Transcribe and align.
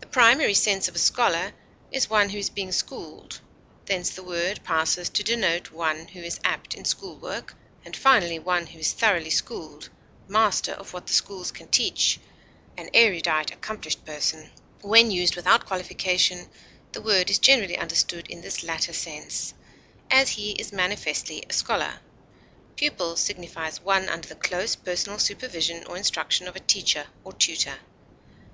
The 0.00 0.06
primary 0.06 0.54
sense 0.54 0.88
of 0.88 0.94
a 0.94 0.98
scholar 0.98 1.52
is 1.90 2.08
one 2.08 2.30
who 2.30 2.38
is 2.38 2.48
being 2.48 2.72
schooled; 2.72 3.42
thence 3.84 4.08
the 4.08 4.22
word 4.22 4.60
passes 4.64 5.10
to 5.10 5.22
denote 5.22 5.70
one 5.70 6.08
who 6.08 6.20
is 6.22 6.40
apt 6.42 6.72
in 6.72 6.86
school 6.86 7.16
work, 7.18 7.54
and 7.84 7.94
finally 7.94 8.38
one 8.38 8.64
who 8.68 8.78
is 8.78 8.94
thoroughly 8.94 9.28
schooled, 9.28 9.90
master 10.26 10.72
of 10.72 10.94
what 10.94 11.06
the 11.06 11.12
schools 11.12 11.50
can 11.52 11.68
teach, 11.68 12.18
an 12.78 12.88
erudite, 12.94 13.50
accomplished 13.50 14.06
person: 14.06 14.50
when 14.80 15.10
used 15.10 15.36
without 15.36 15.66
qualification, 15.66 16.48
the 16.92 17.02
word 17.02 17.28
is 17.28 17.38
generally 17.38 17.76
understood 17.76 18.26
in 18.28 18.40
this 18.40 18.62
latter 18.64 18.94
sense; 18.94 19.52
as, 20.10 20.30
he 20.30 20.52
is 20.52 20.72
manifestly 20.72 21.44
a 21.46 21.52
scholar. 21.52 22.00
Pupil 22.76 23.16
signifies 23.16 23.82
one 23.82 24.08
under 24.08 24.28
the 24.28 24.34
close 24.34 24.76
personal 24.76 25.18
supervision 25.18 25.84
or 25.86 25.98
instruction 25.98 26.48
of 26.48 26.56
a 26.56 26.60
teacher 26.60 27.08
or 27.22 27.34
tutor. 27.34 27.76